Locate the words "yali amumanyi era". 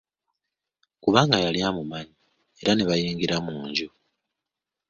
1.45-2.71